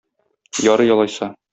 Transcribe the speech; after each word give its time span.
Ярый 0.71 0.91
алайса. 0.97 1.33